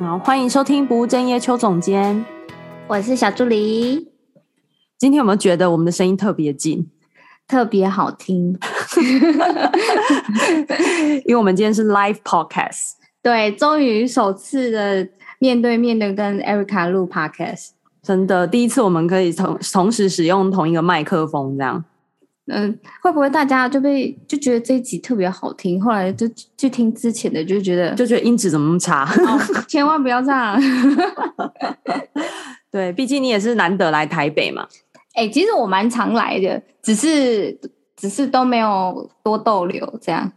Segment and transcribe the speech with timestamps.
[0.00, 2.24] 好，欢迎收听不务正业邱总监，
[2.88, 4.08] 我是小助理。
[4.96, 6.88] 今天有没有觉得我们的声音特别近，
[7.46, 8.58] 特别好听？
[11.26, 12.92] 因为我们今天是 live podcast，
[13.22, 15.06] 对，终于首次的
[15.38, 17.72] 面对面的跟 Erica 录 podcast，
[18.02, 21.84] 真的第一次我们可以同同时使用同一个麦克风，这样。
[22.50, 26.28] 嗯，会不会大家就被就觉得这一集特别好听，后来就
[26.58, 29.04] 去听之前的，就觉得就觉得音质怎么那么差？
[29.04, 30.60] 哦、千万不要这样。
[32.70, 34.66] 对，毕竟你也是难得来台北嘛。
[35.14, 37.58] 哎、欸，其实我蛮常来的，只是
[37.96, 40.30] 只是都没有多逗留这样。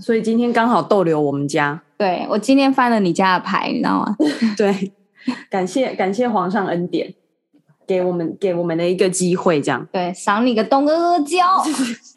[0.00, 1.80] 所以今天刚好逗留我们家。
[1.96, 4.16] 对，我今天翻了你家的牌，你知道吗？
[4.56, 4.92] 对，
[5.50, 7.12] 感谢感谢皇上恩典。
[7.90, 11.40] 给我们给我们的一个机会，这样对，赏你个东阿阿胶。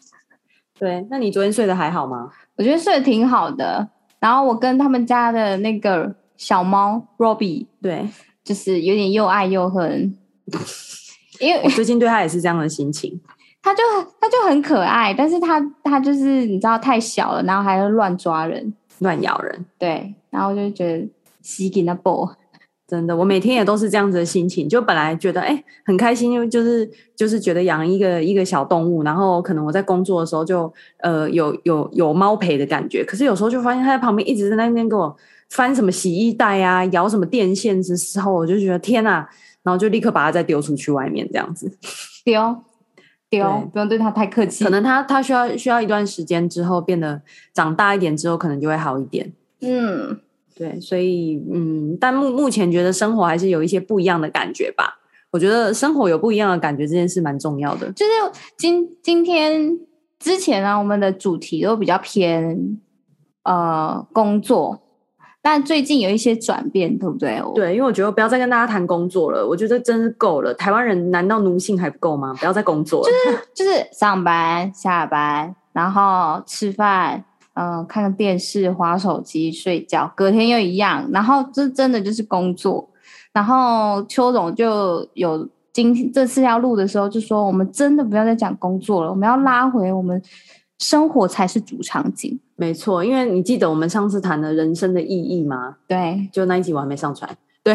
[0.78, 2.30] 对，那你昨天睡得还好吗？
[2.58, 3.90] 我觉得睡得挺好的。
[4.20, 8.08] 然后我跟他们家的那个小猫 Robbie，对，
[8.44, 10.16] 就是有点又爱又恨。
[11.42, 13.20] 因为我最近对他也是这样的心情。
[13.64, 13.82] 他就
[14.22, 19.66] 他就很可爱，但是他他就是你知道太小了，然后还会乱抓人、乱咬人。
[19.80, 21.10] 对，然后我就觉得
[21.42, 22.36] 吸给他抱。
[22.86, 24.68] 真的，我每天也都是这样子的心情。
[24.68, 33.04] 就本来觉得哎很开心，因为就是就是觉得养一个一个小动物，然后可能我在工作的时候就呃有有有猫陪的感觉。
[33.04, 35.16] 可是有时候就发现它在旁边一直在那边给我
[35.50, 39.28] 翻什么洗衣袋啊，摇什么电线的时候，我就觉得天哪！
[39.64, 41.72] 然后就立刻把它再丢出去外面这样子
[42.26, 42.64] 丢
[43.30, 44.66] 丢，不用对它太客气。
[44.66, 47.22] 可能它它需要需要一段时间之后变得
[47.54, 49.32] 长大一点之后，可能就会好一点。
[49.62, 50.20] 嗯。
[50.56, 55.00] 对，所以嗯，但目目前觉得生活还是有一些不一样的感觉吧。
[55.32, 57.92] 我觉得生活有不一样的感觉这件事蛮重要的。
[57.94, 58.12] 就是
[58.56, 59.76] 今今天
[60.20, 62.80] 之前呢，我们的主题都比较偏
[63.44, 64.80] 呃工作，
[65.42, 67.42] 但最近有一些转变，对不对？
[67.56, 70.54] 对，因为我觉得不要再跟大家谈工作了，我觉得真是够了。
[70.54, 72.32] 台湾人难道奴性还不够吗？
[72.38, 73.10] 不要再工作了，
[73.56, 77.26] 就是 就是上班下班，然后吃饭。
[77.54, 81.08] 嗯，看个电视、划手机、睡觉，隔天又一样。
[81.12, 82.90] 然后这真的就是工作。
[83.32, 90.22] 然后邱总就有今天这次要录的时候就说：“我们真的不要再讲工作了，我们要拉回我们
[90.78, 95.78] 生活才是主场景。”没错，因为你记得我们上次谈的人生的意义吗？
[95.88, 97.30] 对，就那一集我还没上传。
[97.64, 97.74] 对，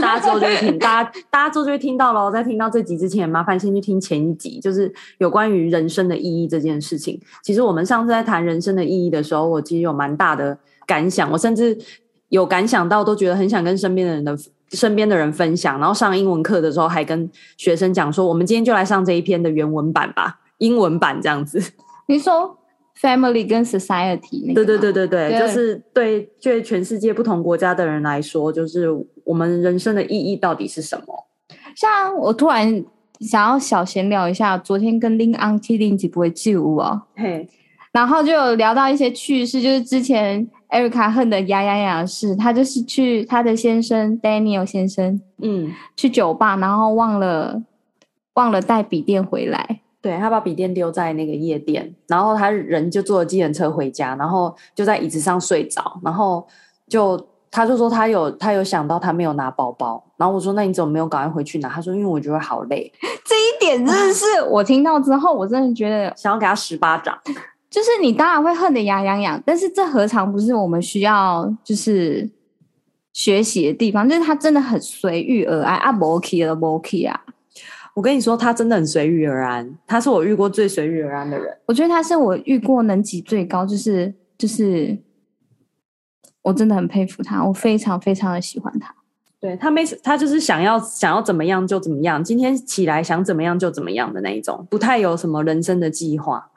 [0.00, 2.28] 大家之后就会听，大家大家之后就会听到了。
[2.32, 7.20] 在听到这集之前，麻烦先去听前一集，就是有关于人生的意义这件事情。
[7.40, 11.78] 其实我们上次在谈人生的意义的时候，我其实有蛮大的感想，我甚至
[12.30, 14.36] 有感想到，都觉得很想跟身边的人的
[14.70, 15.78] 身边的人分享。
[15.78, 21.62] 然后上英文课的时候，还跟学生讲说，我们今天就来上这一篇的原文版吧，英文版这样子。
[22.06, 22.59] 你说。
[23.00, 28.88] Family 跟 Society 那个，对对对对对，就是对对全世界不同国家的人来说，就是
[29.24, 31.26] 我们人生的意义到底是什么？
[31.74, 32.84] 像我突然
[33.20, 37.48] 想要小闲聊一下，昨天跟林安七林几不会记录哦，嘿，
[37.92, 47.62] 然后就有聊到一些趣事，就是之前 Erica 恨的牙痒痒的事，他就是去她的先生 Daniel 先生，嗯，去酒吧，然后忘了
[48.34, 49.80] 忘了带笔电回来。
[50.02, 56.46] 对，他把笔电丢在那个夜店，然后他人就坐了计程车回家，然后就在椅子上睡着，然后
[56.88, 61.68] 就他就说他有他有想到他没有拿包包，然后我说那你怎么没有赶快回去拿？
[61.68, 62.90] 他说因为我觉得好累。
[63.26, 67.18] 这一点真的是我听到之后，我真的觉得想要给他十巴掌。
[67.68, 72.28] 就是你当然会恨得牙痒痒，但是这何尝不是我们需要就是
[73.12, 74.08] 学习的地方？
[74.08, 77.20] 就是他真的很随遇而安啊，无去了摩 key 啊。
[77.94, 81.56] 我跟你说，他真的很随遇而安，他是我遇过最随遇而安的人。
[81.66, 84.98] 我觉得他是我遇过能级最高，就是就是，
[86.42, 88.94] 我真的很佩服他，我非常非常的喜欢他。
[89.40, 96.49] 对，他没他就是想要想要怎么样就怎么样，今天起来想怎么样就怎么样的那一种，不太有什么人生的计划。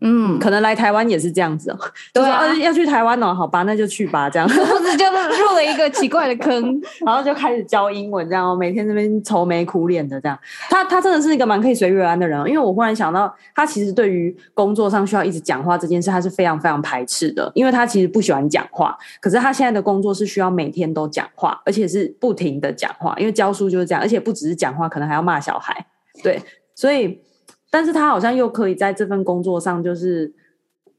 [0.00, 1.78] 嗯，可能来台湾也是这样子哦。
[2.12, 4.46] 对啊，就是、要去台湾哦，好吧，那就去吧，这样。
[4.48, 10.38] 或者就入了一个奇怪的坑， 然后就开始教英文，这样，每天这边愁眉苦脸的这样。
[10.70, 18.96] 他他真的是一个蛮可以随遇而安的人，因为我忽然想到，他其实对于工作上需要一直讲话这件事，他是非常非常排斥的，因为他其实不喜欢讲话。
[19.20, 25.86] 可是他现在的工作是需要每天都讲话，而且是不停的讲话，因为教书就是这样，而且不只是讲话，可能还要骂小孩。
[26.22, 26.40] 对，
[26.76, 27.20] 所以。
[27.70, 30.32] 但是他好像又可以在这份工作上，就是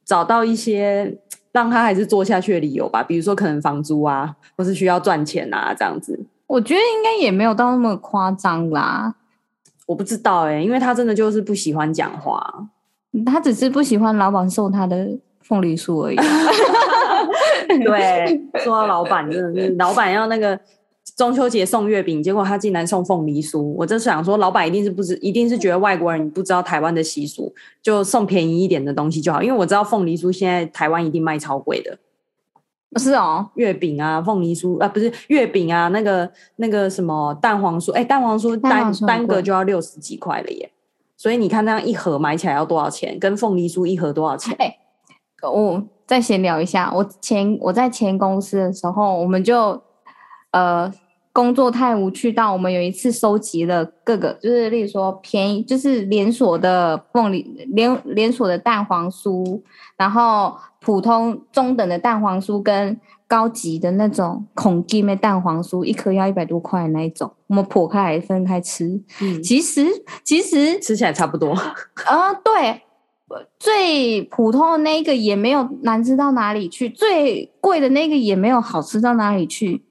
[0.06, 1.18] 找到一些
[1.52, 6.20] 让他还是做下去的理由吧，比如说可能房租啊，或是需要赚钱啊，这样子。
[6.48, 9.16] 我觉得应该也没有到那么夸张啦。
[9.86, 12.68] 我不知道哎、欸，因为他真的就是不喜欢讲话，
[13.26, 15.10] 他只是不喜欢老板送他的
[15.42, 16.16] 凤梨酥而已。
[17.84, 20.60] 对，说到老板真的是，老板要那个
[21.16, 23.62] 中秋节送月饼，结果他竟然送凤梨酥。
[23.78, 29.42] 我就想说，老板一定是不知，一定是觉得外国人不知道台湾的习俗，就送便宜一点的东西就好。
[29.42, 31.98] 因为我知道凤梨酥现在台湾一定卖超贵的。
[33.00, 40.72] 是哦，月饼啊，凤梨酥啊，不是月饼啊，那个那个什么蛋黄酥，哎，蛋黄酥单单个就要六十几块了耶。
[41.16, 43.20] 所以你看，那样一盒买起来要多少钱？
[43.20, 44.56] 跟凤梨酥一盒多少钱？
[44.58, 44.78] 哎，
[45.44, 46.92] 我再闲聊一下。
[46.96, 49.80] 我前我在前公司的时候，我们就
[50.52, 50.92] 呃
[51.32, 59.62] 工作太无趣到，我们有一次收集了各个，就是例如说便宜，就是连锁的凤梨连连锁的蛋黄酥，
[59.98, 63.00] 然后普通中等的蛋黄酥跟。
[63.30, 69.00] 高级的那种孔金的蛋黄酥，一颗要一百多块那一种，我们剖开来分开吃。
[69.22, 69.86] 嗯，其实
[70.24, 71.52] 其实 吃起来差不多。
[71.52, 72.82] 啊，对，
[73.60, 79.84] 最普通的那个也没有难吃到哪里去，最贵的那个也没有好吃到哪里去。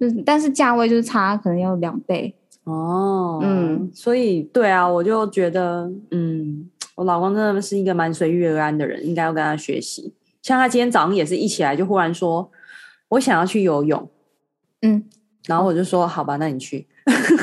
[0.00, 2.34] 就是，但是价位就是差，可能要两倍。
[2.64, 10.14] 哦，嗯，所以对啊，我就觉得，嗯，我老公真的是一个蛮随遇而安的人，应该要跟他学习。
[10.42, 12.50] 像他今天早上也是一起来就忽然说。
[13.10, 14.08] 我想要去游泳，
[14.82, 15.02] 嗯，
[15.44, 16.86] 然后我就说好吧，那你去，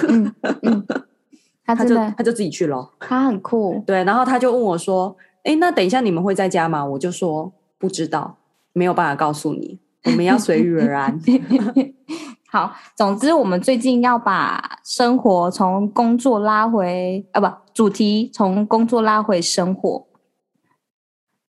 [0.07, 0.88] 嗯嗯，
[1.65, 5.13] 他他就他就自己去了，他很酷，对，然后他就问我说，
[5.44, 6.86] 哎，那等一下你们会在家吗？
[6.86, 8.38] 我就说不知道，
[8.71, 11.19] 没有办法告诉你，我们要随遇而安。
[12.49, 20.07] 好，总之我们最近要把生活从工作拉回啊，不，主题从工作拉回生活，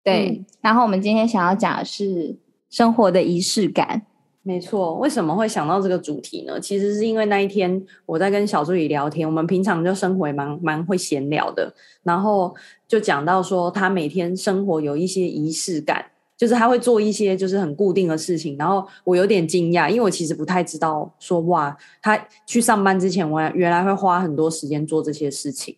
[0.03, 2.39] 对，嗯，然后我们今天想要讲的是。
[2.69, 4.05] 生活的仪式感，
[4.44, 4.95] 没错。
[4.95, 6.59] 为什么会想到这个主题呢？
[6.59, 11.73] 其实是因为那一天我在跟小助理聊天，我们平常就生活蛮蛮会闲聊的，
[12.03, 12.53] 然后
[12.85, 16.07] 就讲到说他每天生活有一些仪式感，
[16.38, 18.56] 就是他会做一些就是很固定的事情。
[18.57, 25.75] 然后我有点惊讶，因为我其实不太知道说哇，他去上班之前，我原来会花很多时间做这些事情。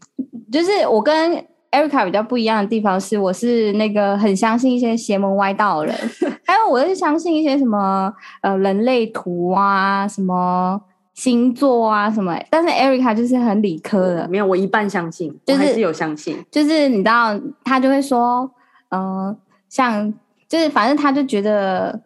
[0.52, 5.96] 就是我跟 Erica 比较不一样的地方是，我是那个很相信一些邪门歪道的人，
[6.44, 8.12] 还有我是相信一些什么
[8.42, 10.82] 呃人类图啊、什么
[11.14, 12.36] 星座啊什么。
[12.50, 16.44] 但是 Erica 就是很理科的，没有我一半相信，就是、我还是有相信。
[16.50, 18.50] 就是你知道，他就会说，
[18.90, 19.38] 嗯、呃，
[19.70, 20.12] 像
[20.50, 22.01] 就是反正他就觉得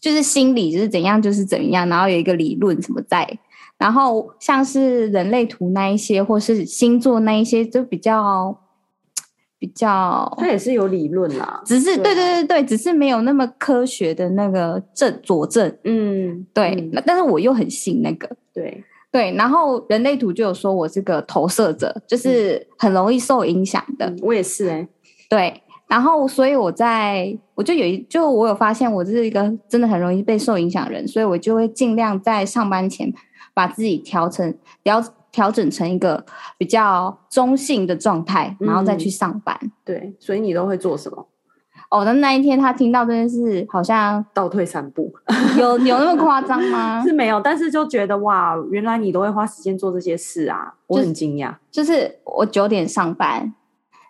[0.00, 3.38] 就是心理就是怎样就是怎样，然后有一个理论什么在，
[3.78, 8.60] 然后像是人类图那一些，或是星座那一些，就比较。
[9.58, 15.74] 比较，它也是有理论啦，只是对对对对，只是没有那么科学的那个证佐证。
[15.84, 19.34] 嗯，对嗯，但是我又很信那个，对对。
[19.34, 24.04] 然后人类图就有说我是个投射者，就是很容易受影响的。
[24.04, 24.88] 嗯、我也是哎、欸，
[25.30, 25.62] 对。
[25.86, 33.12] 然后所以我在我就有一就我有发现我是一个真的很容易被受影响的人，所以我就会尽量在上班前
[33.54, 35.02] 把自己调成调。
[35.32, 36.24] 调整成一个
[36.56, 39.54] 比较中性的状态，然后再去上班。
[39.60, 41.26] 嗯、对，所以你都会做什么？
[41.90, 45.12] 哦，那那一天他听到这件事，好像倒退三步，
[45.58, 47.02] 有有那么夸张吗？
[47.04, 51.54] 是没有，但是就觉得哇，原来你都会花时间做这些事啊，我很惊讶。
[51.70, 53.52] 就是我九点上班，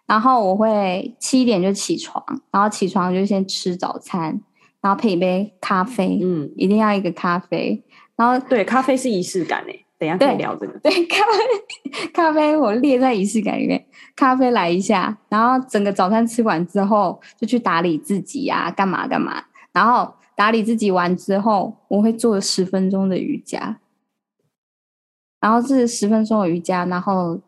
[0.07, 4.41] 然后我会七点就起床，然后起床就先吃早餐，
[4.81, 7.83] 然后配一杯咖啡，嗯，一定要一个咖啡。
[8.15, 9.83] 然后对，咖啡是仪式感诶。
[9.99, 10.79] 等一下可以聊这个。
[10.81, 13.83] 对，咖啡，咖啡我列在仪式感里面。
[14.15, 19.43] 咖啡来一下，然后整个早餐吃完之后，就去打理自己呀、啊，干嘛干嘛。
[19.73, 23.79] 然后打理自己完之后，我会做十分钟的瑜伽。
[25.41, 27.41] 然后是十分钟的瑜伽，然后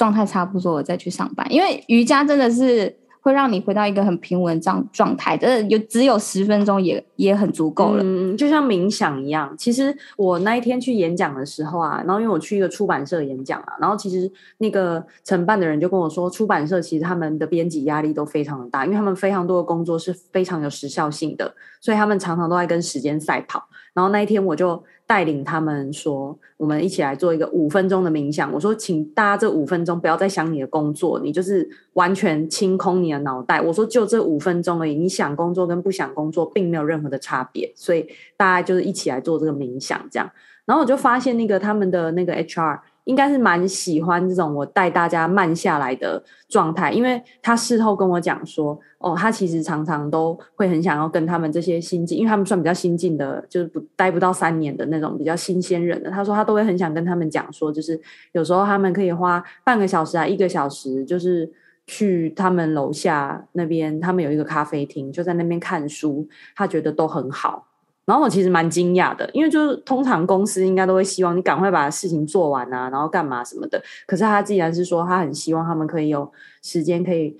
[0.00, 1.46] 状态差不多了再去上班。
[1.52, 2.96] 因为瑜伽真的是。
[3.22, 8.02] 会让你回到一个很平稳状状态，真的有只有十分钟也也很足够了。
[8.02, 9.54] 嗯，就像冥想一样。
[9.58, 23.68] 其实我那一天去演讲的时候啊，然后因为我去一个出版社演讲啊，然后其实那个承办的人就跟我说，出版社其实他们的编辑压力都非常的大，因为他们非常多的工作是非常有时效性的，所以他们常常都在跟时间赛跑。
[23.94, 28.52] 然后那一天我就带领他们说，我们一起来做一个五分钟的冥想。
[28.52, 33.60] 我说，请大家这五分钟不要再想你的工作，你就是完全清空你的脑袋。
[33.60, 37.72] 我说，就这五分钟而已，你想工作跟不想工作并没有任何的差别。
[37.74, 38.06] 所以
[38.36, 40.30] 大家就是一起来做这个冥想，这样。
[40.64, 42.80] 然后我就发现那个他们的那个 HR。
[43.10, 56.08] 应该是蛮喜欢这种我带大家慢下来的状态，因为他事后跟我讲说，哦，他其实常常都会很想要跟他们这些新进，因为他们算比较新进的，就是不待不到三年的那种比较新鲜人的。
[56.08, 58.00] 他说他都会很想跟他们讲说，就是
[58.30, 61.50] 有时候他们可以花半个小时啊，一个小时，就是
[61.88, 67.66] 去他们楼下那边，他们有一个咖啡厅，就在那边看书，他觉得都很好。
[68.06, 73.80] 然后我其实蛮惊讶的，因为就是通常公司应该都会希望你赶快把事情做完啊，然后干嘛什么的。
[74.04, 76.28] 可是他既然是说他很希望他们可以有
[76.60, 77.36] 时间可以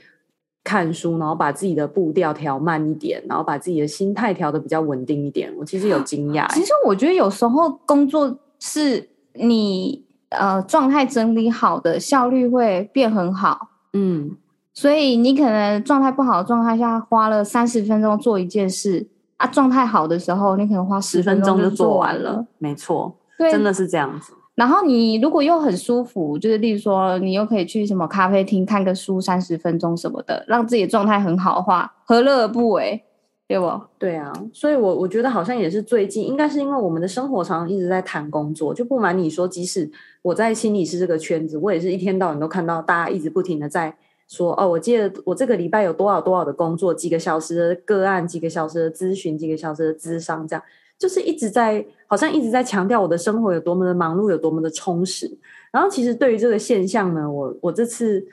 [0.63, 5.53] 看书，然后把自己的步调调慢一点，然后把自己的心态调的比较稳定一点。
[5.59, 6.47] 我其实有惊讶。
[6.55, 13.71] 其实我觉得有时候工作是你呃状态整理好的，效率会变很好。
[13.95, 14.37] 嗯，
[14.73, 19.09] 所以你可能状态不好的状态下，花了三十分钟做一件事。
[19.41, 22.47] 啊，状态好的时候，你可能花十分钟就做完了。
[22.59, 24.35] 没错，对，真的是这样子。
[24.55, 33.03] 然后你如果又很舒服，就是例如说，你又可以去什么咖啡厅看个书三十分钟什么的，让自己的状态很好的话，何乐而不为？
[33.49, 33.81] 对不？
[33.99, 43.97] 对啊，所以我我觉得好像也是最近，应该是因为我们的生活常常一直在谈工作，就不瞒你说，即使我在心理师这个圈子，我也是一天到晚都看到大家一直不停的在。
[44.31, 50.63] 说哦，我记得我这个礼拜有多少多少的工作，几个小时的个案，几个小时的咨询，几个小时的咨商，这样
[50.97, 55.29] 就是一直在，好像一直在强调我的生活有多么的忙碌，有多么的充实。
[55.73, 58.25] 然后其实对于这个现象呢，我我这次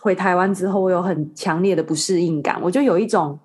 [0.00, 2.60] 回台湾之后，我有很强烈的不适应感。
[2.62, 3.36] 我就有一种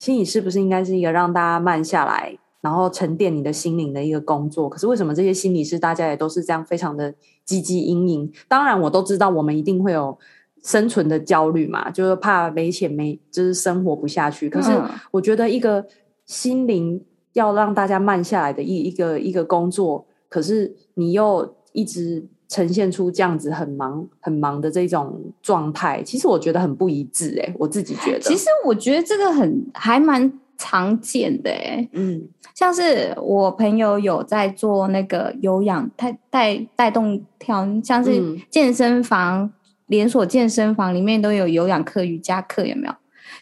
[0.00, 4.68] 心理师不是应该是一个让大家慢下来，然后沉淀你的心灵的一个工作。
[4.68, 7.10] 可是为什么这些心理师大家也都是这样非常的
[7.46, 8.30] 汲汲营营？
[8.48, 10.18] 当然我都知道，我们一定会有。
[10.66, 14.50] 生存的焦虑嘛，就是怕没钱没，就是生活不下去。
[14.50, 14.72] 可是
[15.12, 15.86] 我觉得一个
[16.24, 17.00] 心灵
[17.34, 28.18] 要让大家慢下来的一一个一个工作，可是你又一直呈现出这样子很忙很忙的这种状态，其实我觉得很不一致哎、欸，我自己觉得。
[28.18, 38.20] 其实我觉得这个很还蛮常见的哎、欸，嗯，像是我朋友有在做那个有氧带带带动跳，像是
[38.50, 39.44] 健身房。
[39.44, 39.52] 嗯
[39.86, 42.94] 连锁健身房里面都有有氧课、瑜伽课，有没有？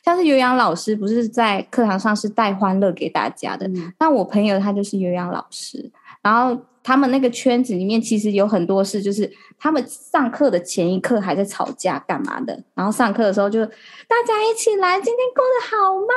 [0.03, 3.67] 像是有氧老师，不是在课堂上是带欢乐给大家的。
[3.69, 16.13] 嗯、那我朋友他就是有氧老师，然后他们那个圈子里面其实有很多事，就是他们上课的前一刻还在吵架干嘛的，然后上课的时候就大家一起来，今天过得好吗？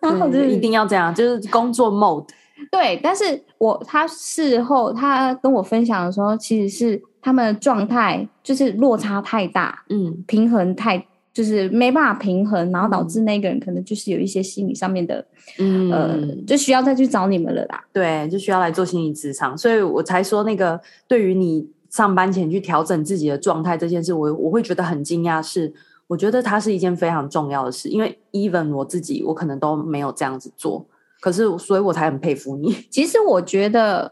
[0.00, 2.26] 然后就是一定要这样，就是工作 mode。
[2.70, 7.02] 对，但是我他事后他跟我分享的时候，其实是。
[7.22, 15.24] 他们的状态就是落差太大，嗯，平衡太就是没办法平衡，然后导致那个人可能就是有一些心理上面的，
[15.58, 17.84] 嗯，呃，就需要再去找你们了啦。
[17.92, 25.72] 对，就需要来做心理职场，所以我才说那个对于你上班前去调整自己的状态这件事，我我会觉得很惊讶，是
[26.06, 30.84] 我觉得它是一件非常重要的事，因为 even 我自己我可能都没有这样子做，
[31.20, 32.72] 可是所以我才很佩服你。
[32.90, 34.10] 其实我觉得。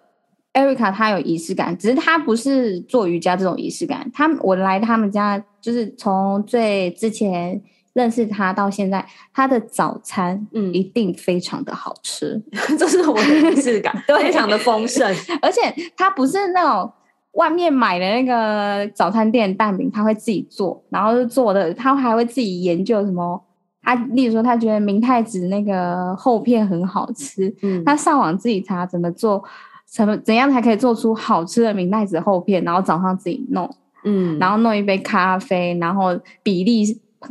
[0.59, 4.11] Erica 她有仪式感，只是她不是做瑜伽这种仪式感。
[4.13, 7.61] 她我来他们家，就是从最之前
[7.93, 12.43] 认识她到现在，她的早餐嗯一定非常的好吃，
[12.79, 15.07] 这是我的仪式感， 对非常的丰盛。
[15.41, 15.61] 而且
[15.97, 16.93] 她不是那种
[17.33, 23.41] 外面买的那个早餐店蛋饼，她会自己做，然后做的她还会自己研究什么。
[23.81, 29.43] 她例如说，他觉得明太子那个厚片很好吃，嗯，她上网自己查怎么做。
[29.91, 32.63] 怎么怎样才可以做出好吃的明太子厚片？
[32.63, 33.69] 然后早上自己弄，
[34.05, 36.85] 嗯，然后弄一杯咖啡，然后比例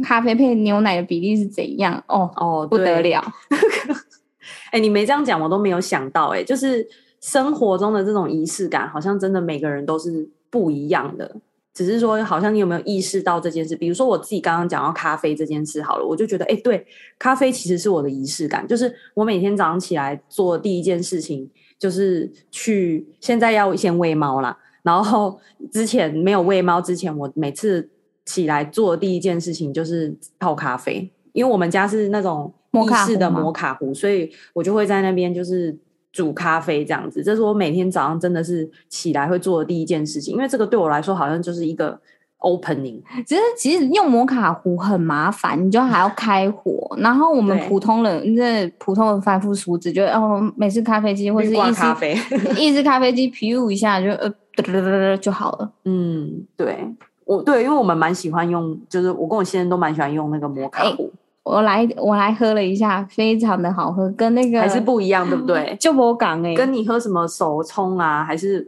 [0.03, 2.03] 咖啡配牛奶的比例是怎样？
[2.07, 3.23] 哦哦，不得了！
[4.71, 6.39] 哎、欸，你没这样讲，我都没有想到、欸。
[6.39, 6.85] 哎，就是
[7.21, 11.35] 生活中的这种仪式感，好像真的每个人都是不一样的。
[11.73, 13.75] 只是说，好像你有没有意识到这件事？
[13.75, 16.85] 比如说我自己刚刚讲到咖啡这件事，好了，我就觉得，哎、欸，对，
[17.19, 21.47] 咖啡其实是我的仪式感，就是我每天早上起来做第一件事情。
[21.79, 24.57] 就是去，现在要先喂猫啦。
[24.83, 25.39] 然后
[25.71, 27.89] 之前没有喂猫之前，我每次
[28.25, 35.75] 起来做的第一件事情就是泡咖啡，因为我们家是那种意式的摩卡壶，所以我就会在那边就是
[36.11, 37.23] 煮咖啡这样子。
[37.23, 41.99] 这是我每天早上真的是起来会做的第一件事情，因为这个对我来说好像就是一个。
[42.39, 46.95] Opening，其实其实用摩卡壶很麻烦，你就还要开火。
[46.99, 52.15] 然后我们普通人，那普通的凡夫俗子，就哦，每次咖啡机或是意式咖啡，
[52.55, 55.71] 意式咖啡机，噗一下就呃哒哒哒哒就好了。
[55.85, 56.87] 嗯，对，
[57.25, 61.05] 我对，因为我们蛮喜欢用，就是我跟我先生都蛮喜欢用那个摩卡壶。
[61.05, 61.11] 欸，
[61.43, 65.75] 我来我来喝了一下，非常的好喝，跟那个还是不一样，对不对？
[65.81, 68.65] 就我港哎，跟你喝什么手冲啊，还是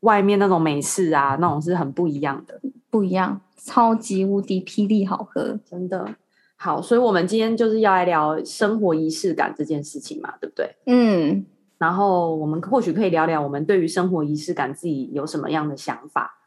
[0.00, 2.60] 外面那种美式啊，那种是很不一样的。
[2.92, 6.14] 不一样，超级无敌霹雳好喝，真的
[6.56, 6.82] 好。
[6.82, 10.76] 所以，我们今天就是要来聊生活仪式感这件事情嘛，对不对？
[10.84, 11.46] 嗯。
[11.78, 16.38] 然后，我们或许可以聊聊我们对于生活仪式感自己有什么样的想法。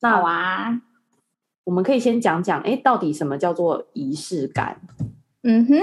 [0.00, 0.82] 那好啊，
[1.64, 4.82] 我们可以先讲讲，哎，到底什么叫做仪式感？
[5.44, 5.76] 嗯哼。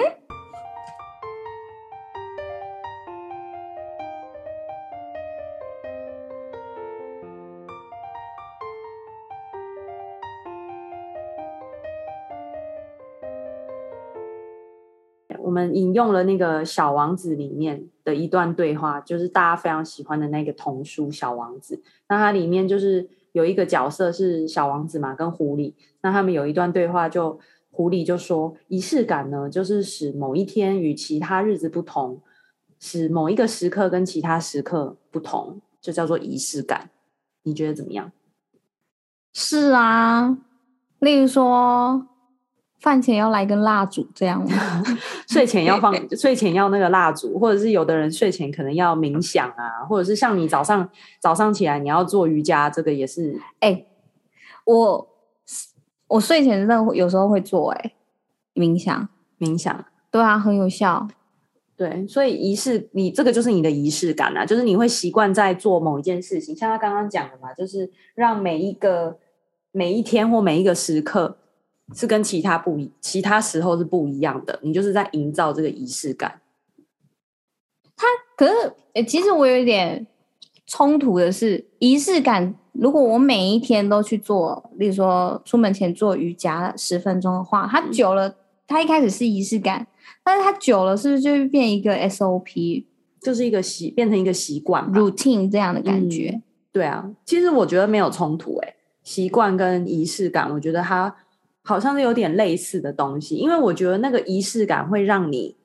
[15.52, 21.76] 我们引用了那个《小王子》里面的一段对话，就是大家非常喜欢的那个童书《小王子》。
[22.08, 25.74] 那它里面就是有一个角色是小王子嘛，跟狐狸。
[26.04, 27.38] 那他们有一段对话就，
[27.70, 32.22] 狐狸就说：“仪式感呢，就是使某一天与其他日子不同，
[32.80, 36.90] 使某一个时刻跟其他时刻不同，就叫做仪式感。”
[37.44, 38.10] 你觉得怎么样？
[39.34, 40.38] 是啊，
[41.00, 42.08] 例如说。
[42.82, 44.84] 饭前要来根蜡烛，这样吗？
[45.30, 53.40] 睡前要放，睡前要那个蜡烛，或者是有的人睡前可能要冥想啊，或者是像你早上早上起来你要做瑜伽，这个也是。
[53.60, 53.88] 哎、欸，
[54.66, 55.08] 我
[56.08, 57.94] 我睡前真的有时候会做、欸，哎，
[58.56, 59.08] 冥想，
[59.40, 61.08] 冥想，对啊，很有效。
[61.78, 69.20] 对，所以仪式，你这个就是你的仪式感啊，就是你会习惯在做某一件事情，像他刚刚讲的嘛，就是让每一个
[69.72, 71.38] 每一天或每一个时刻。
[71.94, 74.60] 是跟其他不一，其他时候是不一样的。
[74.62, 76.42] 你就是在营造这个仪式感。
[77.96, 78.54] 他可是，
[78.94, 80.08] 诶、欸，其实我有一点
[80.66, 82.56] 冲突的是，仪式感。
[82.72, 88.34] 如果我每一天都去做，例如说出门前做瑜伽十分钟的话，它久了，
[88.66, 89.86] 它一开始是仪式感，
[90.24, 92.86] 但是它久了，是不是就会变一个 SOP，
[93.22, 96.44] 就是一个习，变成一个习惯 routine 这样的感觉、嗯？
[96.72, 101.14] 对啊，其实我觉得没有冲突、欸，诶，习惯跟仪式感，我觉得它。
[101.64, 105.56] 好像是有点类似的东西，因为我觉得那个仪式感会让你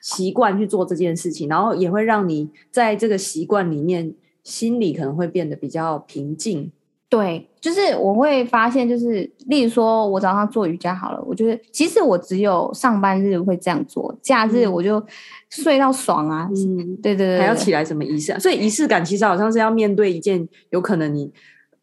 [0.00, 6.70] 习惯去做这件事情，然后也会让你在这个习惯里面心里可能会变得比较平静。
[7.08, 15.04] 对，就是我会发现，就是例如说我早上做瑜伽好了，我觉得其实我只有上班日会这样做，假日我就
[15.50, 16.48] 睡到爽啊。
[16.56, 18.32] 嗯，对对对，还要起来什么仪式？
[18.40, 21.30] 所以仪式感其实好像是要面对一件有可能你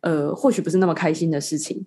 [0.01, 1.85] 呃或许不是那么开心的事情。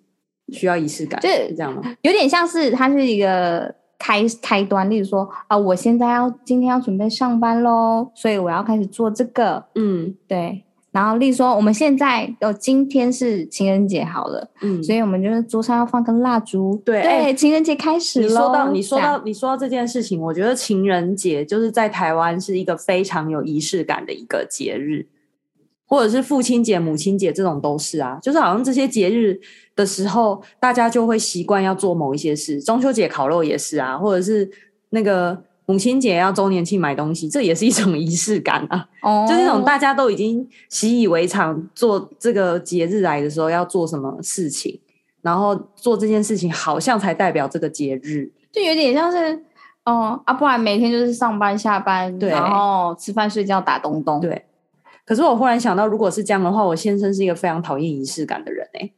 [0.52, 1.82] 需要仪式感，就是，这样吗？
[2.02, 10.64] 有点像是它是一个开开端，例如说啊，我现在要今天要准备上班喽，所以我要开始做这个，嗯，对。
[10.90, 18.26] 然后例如说我们现在哦，今天是情人节好了，嗯，所以我们就是桌上要放根蜡烛，对，对，欸，情人节开始了。
[18.26, 25.06] 你说到你说到你说到这件事情，我觉得情人节就是在台湾是一个非常有仪式感的一个节日。
[25.92, 29.38] 或者是父亲节、母亲节这种都是啊，就是好像这些节日
[29.76, 32.58] 的时候，大家就会习惯要做某一些事。
[32.62, 34.50] 中秋节烤肉也是啊，或者是
[34.88, 38.88] 那个母亲节要周年庆买东西，这也是一种仪式感啊。
[39.02, 44.80] 哦，就是那种大家都已经习以为常，做这个节日来的时候要做什么事情，
[45.20, 49.38] 然后做这件事情好像才代表这个节日，就有点像是
[49.84, 54.46] 哦啊，不然每天就是上班下班，对，然后吃饭睡觉打东东，对。
[55.04, 58.92] 可是我忽然想到，如果是这样的话，我先生是一个非常讨厌仪式感的人诶、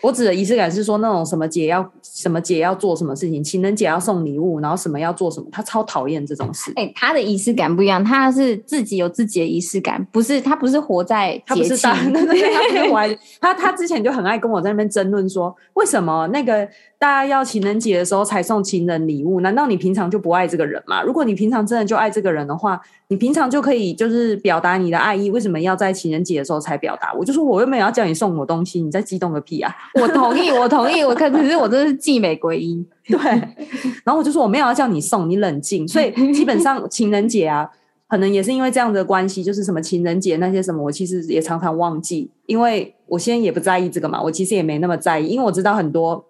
[0.00, 6.72] 我指的仪式感是说那种什么节要什么节要做什么事情，情人节要送礼物，然后什么要做什么，他超讨厌这种事。
[6.76, 16.66] 哎、欸，他的仪式感不一样，他是自己有自己的仪式感，不是他不是活在他不是大， 他不是他他之前就很爱跟我在那边争论说，为什么那个
[16.98, 19.40] 大家要情人节的时候才送情人礼物？
[19.40, 21.02] 难道你平常就不爱这个人吗？
[21.02, 27.12] 如果你平常真的就爱这个人的话，你平常就可以就是表达你的爱意，为什么要在情人节的时候才表达？
[27.14, 29.74] 我就说我又没有要叫你送我东西，你在激动个屁啊！
[29.94, 33.16] 我同意，我同意，我可可是我真的是既美归一，对。
[34.04, 35.86] 然后我就说我没有要叫你送，你冷静。
[35.86, 37.68] 所以基本上情人节啊，
[38.08, 46.24] 可能也是因为这样的关系，就是什么情人节那些什么，我其实也常常忘记，因为我现在也不在意这个嘛，我其实也没那么在意，因为我知道很多。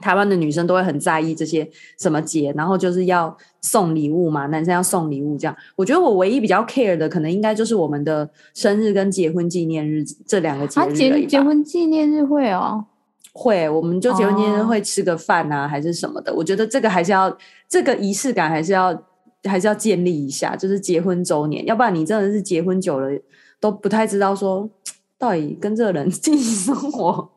[0.00, 5.56] 台湾的女生都会很在意这些什么节，然后就是要送礼物嘛，男生要送礼物这样。
[5.76, 10.84] 我觉得我唯一比较 care 的，可能应该就是我们的生日跟结婚纪念日这两个节日。
[10.84, 12.84] 啊，结结婚纪念日会哦，
[13.32, 16.34] 会，我们就结婚纪念日会吃个饭啊，还是什么的。
[16.34, 17.36] 我觉得这个还是要
[17.68, 19.02] 这个仪式感还是要
[19.44, 23.08] 还是要建立一下，就是结婚周年，要不然你真的是结婚久了
[23.60, 24.68] 都不太知道说
[25.18, 27.28] 到底跟这个人 进行生活。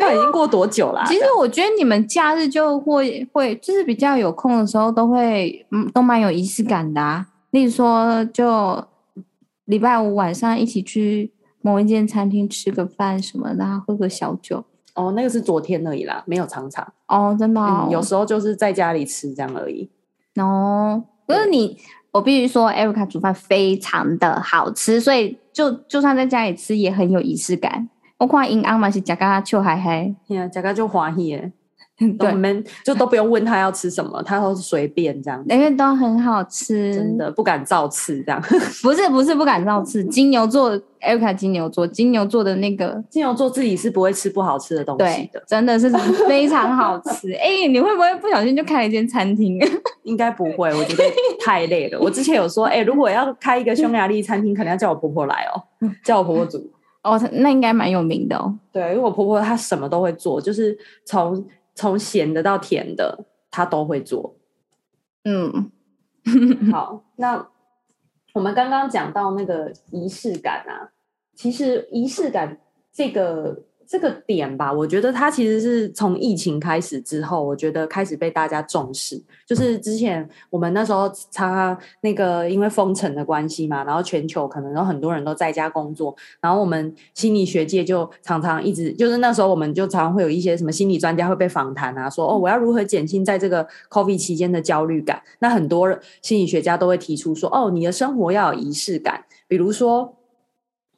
[0.00, 1.06] 那已经过多久了啊？
[1.06, 7.26] 其实我觉得你们假日就会会就是比较有空的时候，都会嗯都蛮有仪式感的啊。
[7.50, 8.84] 例如说，就
[9.66, 11.32] 礼拜五晚上一起去
[11.62, 14.64] 某一间餐厅吃个饭什么的，然后喝个小酒。
[14.94, 16.92] 哦，那个是昨天而已啦，没有常常。
[17.06, 17.86] 哦，真的哦。
[17.86, 19.88] 嗯，有时候就是在家里吃这样而已。
[20.36, 21.76] 哦，可是你，
[22.12, 27.88] 我必须说，Erica 煮饭非常的好吃，所以就就算在家里吃也很有仪式感。
[28.20, 31.50] 我看因翁嘛是食甲笑嗨嗨，呀，食甲就欢喜诶。
[32.20, 38.40] 我们就都不用问他要吃什么，他都是随便这样， 因为都很好吃，真的不敢造次这样。
[38.82, 45.90] 不是不是不敢造次，金牛座，Erica 金牛座，金牛座的那个金牛座自己是不会吃不好吃的东西的，真的是
[46.26, 47.32] 非常好吃。
[47.32, 49.58] 哎、欸，你会不会不小心就开了一间餐厅？
[50.04, 51.04] 应该不会，我觉得
[51.44, 51.98] 太累了。
[52.00, 55.60] 我之前有说，哎、欸，如果要开一个匈牙利餐厅，可能要叫我婆婆来哦，
[56.02, 56.70] 叫我婆婆煮。
[57.02, 58.58] 哦，那应该蛮有名的哦。
[58.72, 61.46] 对，因为我婆婆她什么都会做，就是从。
[61.72, 64.34] 从咸的到甜的，她都会做。
[65.24, 65.70] 嗯，
[66.70, 67.48] 好，那
[68.34, 70.90] 我们刚刚讲到那个仪式感啊，
[71.34, 72.60] 其实仪式感
[72.92, 73.62] 这个。
[73.90, 79.20] 这个点吧，我觉得它其实是从疫情开始之后，我觉得开始被大家重视。
[79.44, 95.20] 就是之前我们那时候常常那个因为封城的关系嘛，然后全球可能有很多人都在家工作，然后我们心理学界就常常一直就是那时候我们就常常会有一些什么心理专家会被访谈啊，说哦，我要如何减轻在这个 COVID 期间的焦虑感？
[95.40, 95.88] 那很多
[96.22, 100.14] 心理学家都会提出说，哦，你的生活要有仪式感，比如说。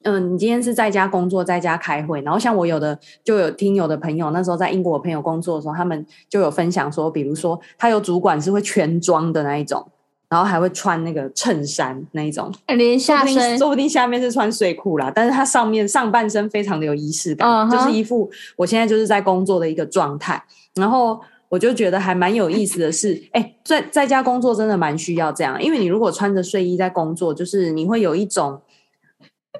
[0.05, 9.87] 嗯，你今天是在家工作，在家开会，然后像我有的就有听有的朋友，那时候在英国的朋友工作的时候，他们就有分享说，比如说他有主管是会全装的那一种，
[10.29, 17.71] 然后还会穿那个衬衫那一种，连下身说不定，下面是穿睡裤啦，但是他上面上半身非常的有仪式感，uh -huh.
[17.71, 20.43] 就是一副我现在就是在工作的一个状态。
[20.75, 28.61] 然后我就觉得还蛮有意思的是，哎，在在家工作真的蛮需要这样，因为你如果穿着睡衣在工作，就是你会有一种。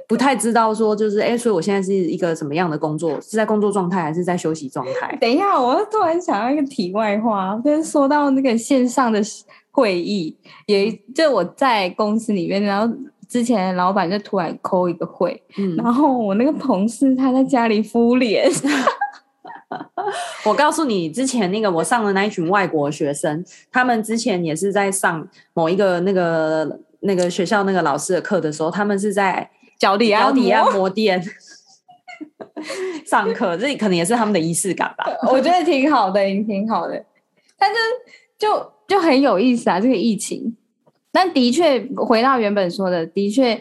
[0.09, 3.21] 不太知道说就是哎，所以我现在是一个什么样的工作？
[3.21, 5.17] 是在工作状态还是在休息状态？
[5.21, 9.21] 等一下，我突然想到一个题外话，就是说到那个线上的
[9.71, 12.95] 会议，也就我在公司里面，然后
[13.29, 18.51] 之前老板就突然 call 一个会，嗯，然后我那个同事他在家里敷脸。
[20.45, 29.51] 我告诉你，之前那个我上的那一群外国学生，他们之前也是在上某一个那个那个学校那个老师的课的时候，他们是在。
[29.83, 31.21] 脚底脚底按摩店
[33.05, 35.05] 上课，这可能也是他们的仪式感吧。
[35.29, 37.05] 我觉得挺好的，挺好的。
[37.59, 37.77] 但是
[38.39, 40.57] 就就很有意思啊，这个疫情。
[41.11, 43.61] 但的确，回到原本说的，的确，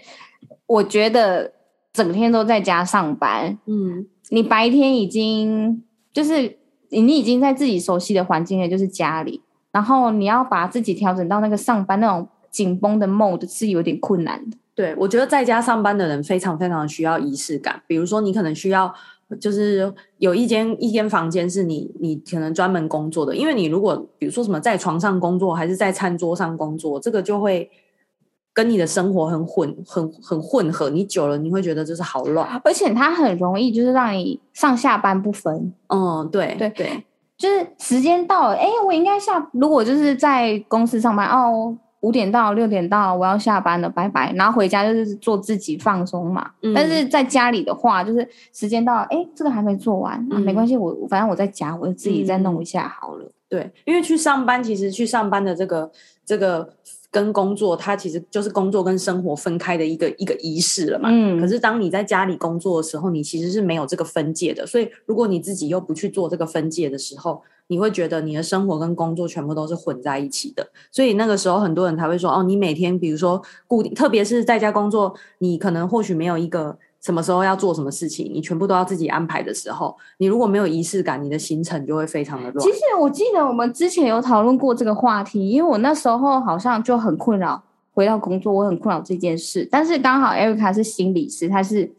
[0.67, 1.51] 我觉得
[1.91, 3.57] 整天都在家上班。
[3.65, 14.57] 嗯，你白天已经就是你已经在自己熟悉的环境里，就是家里，然后你要把自己调整到那个上班那种紧绷的 mode 是有点困难的。
[14.73, 17.81] 对，我觉得在家上班的人非常非常需要仪式感。
[17.87, 18.91] 比如说，你可能需要
[19.39, 27.69] 就是有一间一间房间是你你可能专门工作的，因为你如果比如说什么在床上工作，还是在餐桌上工作，这个就会
[28.53, 30.89] 跟你的生活很混很很混合。
[30.89, 35.73] 你久了你会觉得就是好乱，而且它很容易就是让你上下班不分。
[35.87, 37.03] 嗯，对对对，
[37.37, 39.49] 就是时间到了，哎，我应该下。
[39.51, 41.77] 如果就是在公司上班哦。
[42.01, 44.31] 五点到六点到，我要下班了，拜拜。
[44.33, 46.51] 然后回家就是做自己放松嘛。
[46.61, 53.31] 嗯、但是在家里的话，就是时间到了，哎，这个还没做完，没关系，我反正我在家，我就自己再弄一下好了。
[53.49, 55.91] 对，因为去上班，其实去上班的这个
[56.25, 56.73] 这个。
[57.13, 61.09] 跟工作，它其实就是工作跟生活分开的一个一个仪式了嘛。
[61.11, 61.37] 嗯。
[61.41, 64.65] 可是当你在家里工作的时候，你其实是没有这个分界的。
[64.65, 70.67] 所以，如果你自己又不去做这个分界的时候，你会觉得你的生活跟工作全部都是混在一起的。
[70.91, 82.63] 所以那个时候，很多人才会说：“哦，你每天比如说固定，特别是在家工作，你可能或许没有一个。”什么时候要做什么事情，你全部都要自己安排的时候，你如果没有仪式感，你的行程就会非常的乱。
[82.63, 89.67] 其实我记得我们之前有讨论过这个话题，因为我那时候好像就很困扰，回到工作我很困扰这件事。
[89.71, 91.91] 但是刚好 Erica 是心理师，他是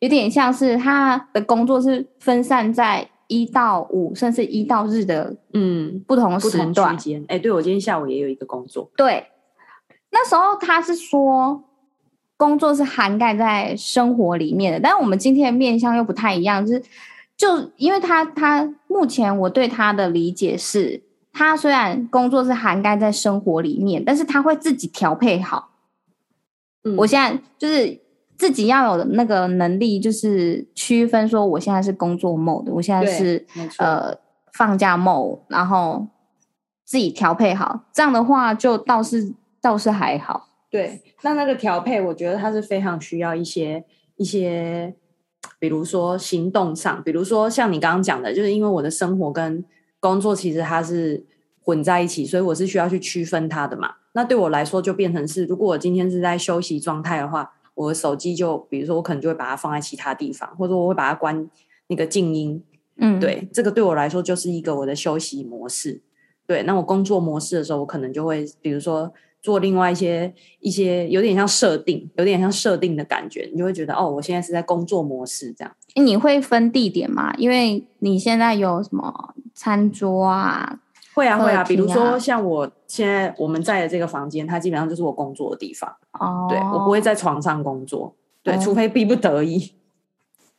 [0.00, 7.20] 有点像是他的工作是分散在一到五，甚至一到日的嗯不同时段间。
[7.22, 8.90] 哎、欸，对，我今天下午也有一个工作。
[8.96, 9.26] 对，
[10.10, 11.62] 那时候他是说。
[12.38, 16.82] 工作是涵盖在生活里面的，但是我们今天的面向又不太一样，就是
[17.34, 25.70] 就因为他他目前我对他的理解是，他虽然工作是涵盖在生活里面，但是他会自己调配好。
[26.84, 27.98] 嗯，我现在就是
[28.36, 33.46] 自己要有那个能力，就是区分说我现在是工作 mode，我现在是
[33.78, 34.16] 呃
[34.52, 36.06] 放假 mode，然后
[36.84, 40.48] 自己调配好，这样的话就倒是倒是还好。
[40.70, 43.84] 对，那那个调配，我觉得它是非常需要一些
[44.16, 44.94] 一些，
[45.58, 49.64] 比如说行动上，比如说像你刚刚讲的，就是因为我的生活跟
[50.00, 51.24] 工作其实它是
[51.62, 53.94] 混在一起，所以我是需要去区分它的嘛。
[54.12, 61.48] 那对我来说，就变成是，如果我今天是在休息状态的话，我的手机就，比如说我可能就会把它放在其他地方，或者我会把它关
[61.86, 62.60] 那个静音，
[62.96, 66.00] 嗯，对，这个对我来说就是一个我的休息模式。
[66.46, 69.12] 对，那我工作模式的时候，我可能就会比如说
[69.42, 75.76] 做另外一些一些有点像设定，有点像设定的感觉，你就会觉得哦，我现在是在工作模式这样。
[75.96, 77.34] 你会分地点吗？
[77.36, 80.80] 因为你现在有什么餐桌啊？
[81.16, 85.90] 会啊会啊，比如说像我现在我们在的这个房间，它基本上就是我工作的地方。
[86.12, 89.72] 哦，对，我不会在床上工作，对，哦、除非逼不得已。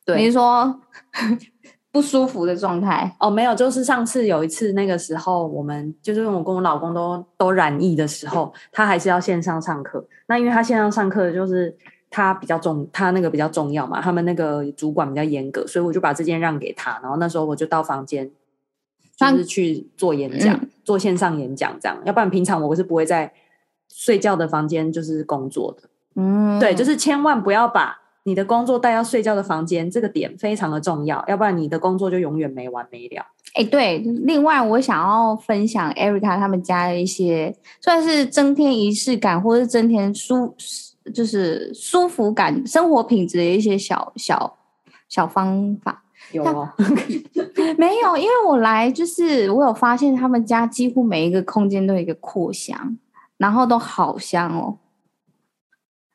[0.04, 0.82] 对，你是说
[1.93, 3.15] 不舒服的状态？
[3.20, 10.04] 哦，没有，就是上次有一次那个时候，我们就是我跟我老公都都染疫的时候，他还是要线上上课。
[10.26, 11.78] 那因为他线上上课就是
[12.10, 17.00] 他比较重，他那个比较重要嘛，他们那个主管比较严格，所以我就把这间让给他。
[17.04, 18.32] 然后那时候我就到房间。
[19.17, 23.34] 就是去做演讲，嗯、做线上演讲这样，要不然平常我是不会在
[23.89, 25.89] 睡觉的房间就是工作的。
[26.15, 33.25] 嗯，对，就是千万不要把你的工作带到睡觉的房间，这个点非常的重要，要不然你的工作就永远没完没了。
[33.53, 40.53] 哎、欸，对，另外我想要分享 Erica 他们家的一些算是增添仪式感，或者是增添舒
[41.13, 44.58] 就是舒服感、生活品质的一些小小
[45.08, 46.03] 小方法。
[46.32, 46.70] 有哦，
[47.78, 52.98] 没有，因为我来就是我有发现他们家几乎每一个空间都有一个扩香，
[53.38, 54.78] 然后都好香哦。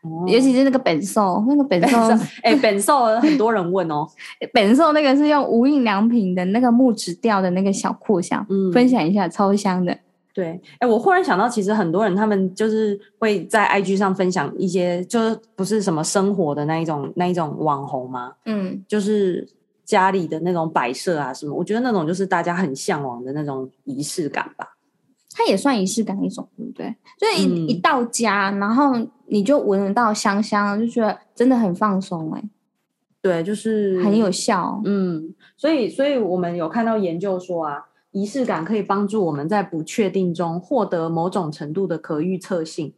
[0.03, 1.97] 哦，尤其是那个本寿，那个本寿，
[2.43, 4.07] 哎，本寿很多人问哦，
[4.53, 9.97] 本寿那个是用无印良品的那个木质调的那个小扩香，嗯，分享一下，超香的。
[10.35, 18.33] 对，哎，我忽然想到，其实很多人他们就是会在 IG 上分享一些，就是不是什么生活的那一种那一种网红吗？
[18.47, 19.49] 嗯，就是。
[19.93, 21.55] 家里的那种摆设啊，什么？
[21.55, 24.67] 我觉得那种就是大家很向往的那种仪式感吧。
[25.35, 26.97] 它也算仪式感一种，对不对？
[27.19, 28.95] 就是一、嗯、一到家，然后
[29.27, 32.49] 你就闻得到香香，就觉得真的很放松哎、欸。
[33.21, 34.81] 对，就是很有效。
[34.87, 42.95] 嗯，所以，所以我们有看到研究说啊，仪式感可以帮助我们在不确定中获得某种程度的可预测性。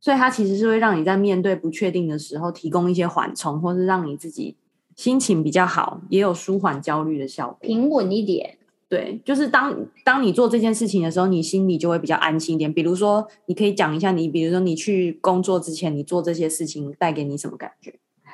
[0.00, 4.56] 所以它其实是会让你在面对不确定的时候提供一些缓冲，或是让你自己。
[4.96, 8.56] 心情比较好，也有舒缓焦虑的效果，平稳一点。
[8.88, 12.72] 对，就是当当你做这件事情的时候，你心里就会比较安心一点。
[12.72, 17.92] 比如说，你可以讲一下你，比如说你去工作之前，你做这些事情带给你什么感觉？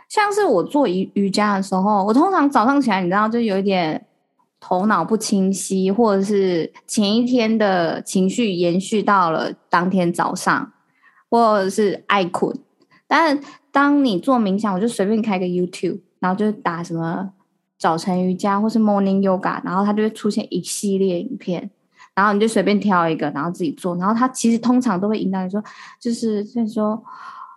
[0.08, 4.04] 像是我做瑜瑜伽的时候，我通常早上起来，你知道，就有一点
[4.60, 10.70] 头脑不清晰，或者是前一天的情绪延续到了当天早上，
[11.30, 12.54] 或者是爱困。
[13.08, 16.00] 但是当你做冥想，我就随便开个 YouTube。
[16.22, 17.32] 然后就打什么
[17.76, 21.68] 早晨瑜伽或是 Morning Yoga，然后它就会出现一系列影片，
[22.14, 23.96] 然后你就随便挑一个，然后自己做。
[23.96, 25.60] 然后它其实通常都会引导你说，
[25.98, 27.02] 就是就是说，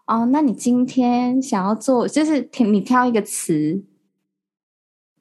[0.08, 3.84] 哦，那你今天想要做，就是你挑一个词，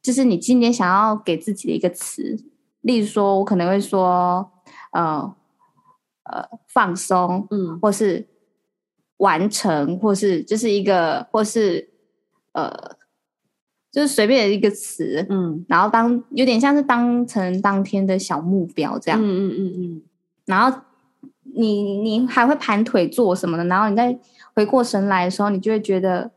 [0.01, 2.43] 就是你今天想要给自己的一个词。
[2.81, 4.51] 例如说，我可能会说，
[4.93, 5.37] 呃
[6.23, 8.27] 呃，放松，嗯，或是
[9.19, 11.91] 完成，或是就是一个，或是
[12.53, 12.94] 呃。
[13.95, 20.03] 就是随便的一个词，嗯，然后当有点像是当成当天的小目标这样，嗯嗯嗯嗯，
[20.47, 20.77] 然后
[21.55, 24.19] 你你还会盘腿坐什么的，然后你再
[24.53, 26.33] 回过神来的时候，你就会觉得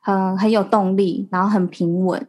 [0.00, 2.26] 很很有动力，然后很平稳，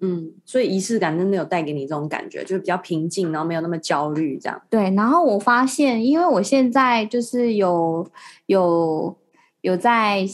[0.00, 4.58] 嗯，所以仪式感真的有带给你这种感觉，就是比较平静，然后没有那么焦虑这样。
[4.70, 8.08] 对，然后我发现，因为我现在就是有
[8.46, 9.14] 有
[9.60, 10.26] 有在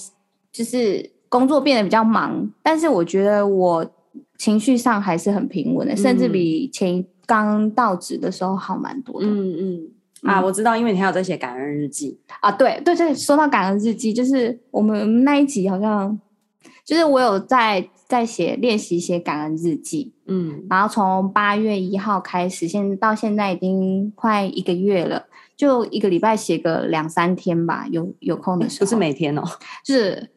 [0.52, 1.10] 就是。
[1.30, 3.90] 工作变得比较忙，但是我觉得我
[4.36, 9.26] 情绪上还是很平稳的，嗯、甚至比前刚到职的时候好蛮多的。
[9.26, 9.88] 嗯嗯
[10.22, 12.50] 啊，我知道，因为你还有在写感恩日记啊。
[12.50, 16.20] 对对对，说到感恩日记，就是我们那一集好像
[16.84, 20.12] 就是我有在在写练习写感恩日记。
[20.26, 28.86] 嗯，然后从八月一号开始，现到现在已经快一个月了，就一个礼拜写个两三天吧，有有空的时候。
[28.86, 29.42] 不是每天哦，
[29.84, 30.30] 就 是。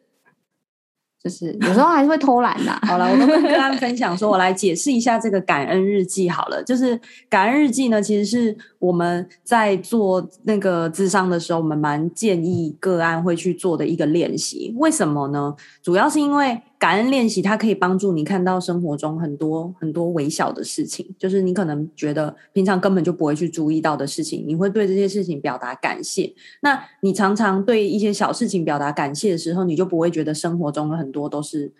[1.24, 2.72] 就是有时候还是会偷懒的。
[2.86, 6.62] 好了，我跟他们分享说，我来解释一下这个感恩日记好了。
[6.62, 14.74] 就是感恩日记呢，其实是我们在做那个智商的时候，我们蛮建议个案会去做的一个练习。
[14.76, 15.54] 为什么呢？
[15.82, 16.60] 主要是因为。
[16.78, 26.34] 感恩练习，它可以帮助你看到生活中很多很多微小的事情，就是你可能觉得平常根本就不会去注意到的事情，你会对这些事情表达感谢。
[26.60, 31.72] 那你常常对一些小事情表达感谢的时候，你就不会觉得生活中很多都是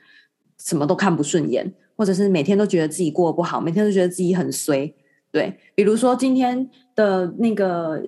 [0.58, 4.94] 什么都看不顺眼，或者是每天都觉得自己过得不好，每天都觉得自己很衰。
[5.30, 8.02] 对，比如说今天的那个。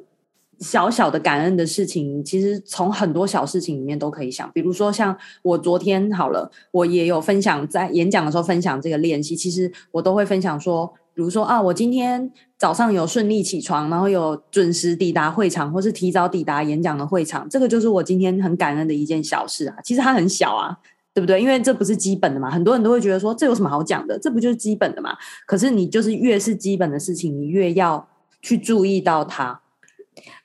[0.59, 4.51] 小小的感恩的事情，其实从很多小事情里面都可以想。
[4.53, 9.37] 比如说，像我昨天好了，我也有分享在演讲的时候分享这个练习。
[9.37, 19.77] 其实我都会分享说，比如说啊，我今天早上有顺利起床，然后有准时抵达会场，或是提早抵达演讲的会场，这个就是我今天很感恩的一件小事啊。
[19.85, 20.75] 其实它很小啊，
[21.13, 21.41] 对不对？
[21.41, 24.19] 因为这不是基本的嘛，很多人都会觉得说，这有什么好讲的？
[24.19, 25.15] 这不就是基本的嘛？
[25.47, 28.09] 可是你就是越是基本的事情，你越要
[28.41, 29.61] 去注意到它。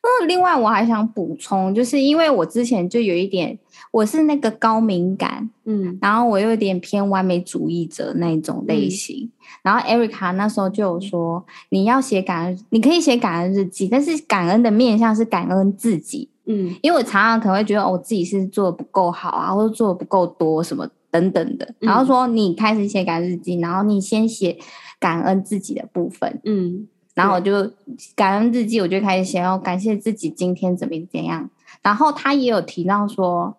[0.03, 3.57] 那另外我还想补充，就是因为我之前就有一点，
[3.91, 9.23] 我是那个高敏感，嗯，然后我有点偏完美主义者那种类型。
[9.23, 9.31] 嗯、
[9.63, 21.73] 然后 Erica 那时候就有说，你要写感恩，你可以写感恩日记，但是感恩的面向是感恩自己，嗯，因为我常常可能会觉得，哦，我自己是做的不够好啊，或者做的不够多什么等等的。
[21.79, 24.57] 然后说你开始写感恩日记，然后你先写
[24.99, 26.87] 感恩自己的部分，嗯。
[27.13, 27.69] 然后我就
[28.15, 31.49] 感恩日记，我就开始写，要感谢自己今天怎么怎样。
[31.81, 33.57] 然后他也有提到说，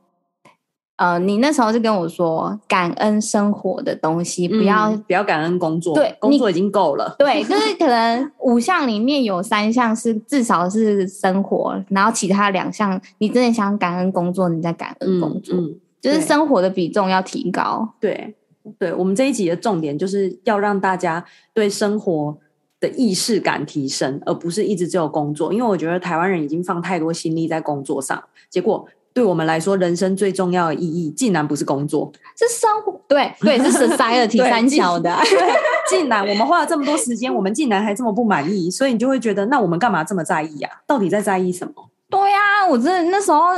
[0.97, 7.17] 呃，你那时候是跟我说感恩生活的东西，不要、嗯、不要感恩工作，对，工作已经够了。
[7.19, 17.95] 对，就是可能五项里面有三项是至少是生活，然后其他两项你真的想感恩工作，你在感恩工作，嗯嗯、就是生活的比重要提高。
[17.99, 18.35] 对，
[18.79, 22.39] 对，我们这一集的重点就是要让大家对生活
[22.83, 25.53] 的意识感提升，而不是一直只有工作。
[25.53, 33.01] 因为我觉得台湾人已经放太多心力在工作上，结果对我们来说，人生最重要的意义竟然不是工作，是生活。
[33.07, 35.15] 对对，是 society 三小的。
[35.23, 35.53] 对，
[35.89, 40.71] 竟然我们花了这么多时间，我们竟然还这么不满意，所以你就会觉得，那我们干嘛这么在意啊？
[40.87, 41.73] 到底在在意什么？
[42.11, 43.51] 对呀、啊，我真的那时候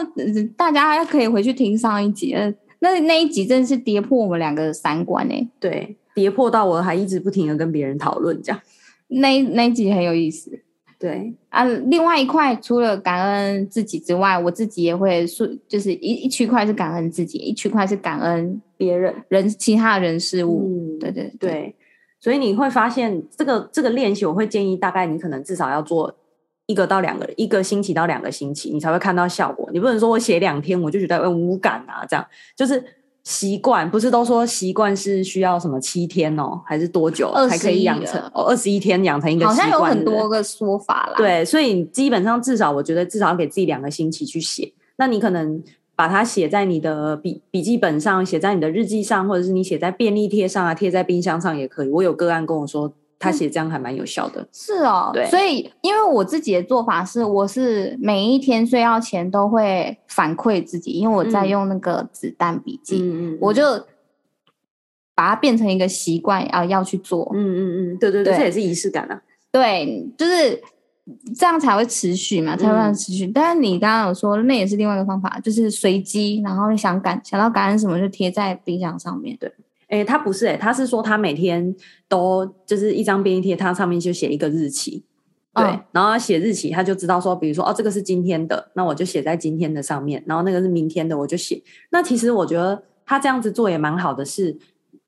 [0.56, 2.36] 大家还可以回去听上一集，
[2.80, 8.60] 那那一集真的是跌破我们两个的三观哎，对，跌破到我还一直不停的跟别人讨论这样。
[9.20, 10.50] 那那集很有意思，
[10.98, 11.64] 对啊。
[11.64, 20.62] 另外一块除了感恩自己之外，我自己也会说，就是一一区块是感恩自己，一区块是感恩别人、人其他的人事物。
[20.66, 21.74] 嗯，对对对，对。
[22.18, 26.12] 所以你会发现，这个这个练习，我会建议大概你可能至少要做
[26.66, 29.68] 一个到两个一个星期到两个星期，你才会看到效果。
[29.72, 32.82] 你不能说我写两天我就觉得很无感啊，这样就是。
[33.24, 38.20] 习惯不是都说习惯是需要什么七天哦，还是多久才可以养成？
[38.34, 41.14] 哦，二十一天养成一个习惯，好像有很多个说法啦。
[41.16, 44.72] 对，所以基本上至少我觉得至少要给自己两个星期去写。
[44.96, 45.62] 那你可能
[45.96, 51.88] 把它写在你的笔笔记本上，写在你的日记上，或者是你写在便利贴上啊，贴在冰箱上也可以。
[51.88, 52.92] 我有个案跟我说。
[53.18, 63.62] 他写这样还蛮有效的，是哦，对，所以因为我自己的做法是，我是每一天睡觉前都会反馈自己，因为我在用那个子弹笔记，嗯嗯，我就
[65.14, 70.60] 把它变成一个习惯啊，要去做，嗯嗯嗯，对对对，这也是仪式感啊，对，就是
[71.36, 73.26] 这样才会持续嘛，才会让持续。
[73.28, 79.50] 但是你刚刚有说，那也是另外一个方法，就是随机，然后你想感想到感恩什么，就贴在冰箱上面，对。
[79.88, 81.74] 哎、欸，他不是哎、欸，他是说他每天
[82.08, 85.04] 都就是一张便利贴，他上面就写一个日期，
[85.54, 91.62] 对，哦、然后他写日期，他就知道说，比如说哦，这个是今天的，那我就写在今天的上面，然后那个是明天的，我就写。
[91.90, 94.58] 那其实我觉得他这样子做也蛮好的是，是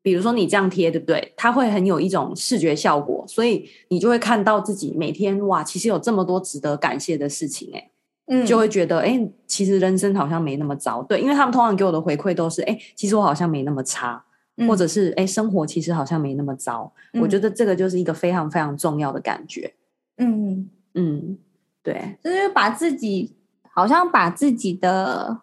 [0.02, 1.32] 比如说你这样贴，对不对？
[1.36, 7.90] 他会很有一种视觉效果，所以你就会看到自己每天哇，其实有这么多值得感谢的事情、欸，哎，
[8.28, 14.22] 嗯，就会觉得哎、欸，其实人生好像没那么糟，对，因为他们通常给我的回馈都是哎、欸，其实我好像没那么差。
[14.68, 16.92] 或者是哎，生活其实好像没那么糟。
[17.12, 19.74] 嗯、我觉得这个就是一个非常非常重要的感觉。
[20.18, 21.38] 嗯嗯，
[21.82, 23.34] 对，就是把自己
[23.70, 25.38] 好像把自己的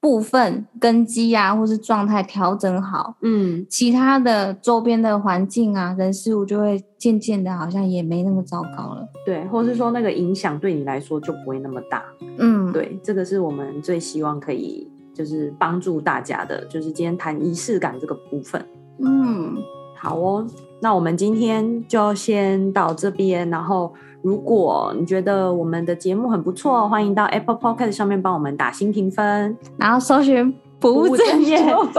[0.00, 3.16] 部分根基啊，或是状态调整好。
[3.20, 9.06] 嗯，其他的周边的环境啊，人事物就会渐渐的，好像也没那么糟糕了。
[9.26, 12.02] 对，或是说那个影响对你来说就不会那么大。
[12.38, 14.90] 嗯，对，这个是我们最希望可以。
[15.14, 18.62] 就是帮助大家的，就是今天谈仪式感这个部分。
[18.98, 19.56] 嗯，
[19.96, 20.46] 好哦，
[20.80, 23.48] 那我们今天就先到这边。
[23.48, 31.58] 然后，如果你觉得我们的节目很不错，欢迎到 Apple Podcast 上面帮我们打新评分，然后搜寻不务正业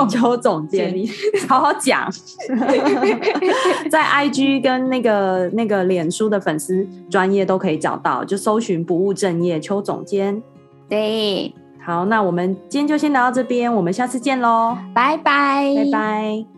[0.09, 1.09] 邱 总监， 你
[1.47, 2.09] 好好讲。
[3.89, 10.41] 在 IG 跟那个那个脸书的粉丝专业都可以找到，就搜寻不务正业邱总监。
[10.87, 11.53] 对。
[11.85, 16.54] 好，那我们今天就先聊到这边，我们下次见喽，拜拜，拜拜。